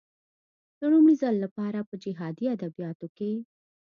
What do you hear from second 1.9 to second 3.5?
جهادي ادبياتو کې.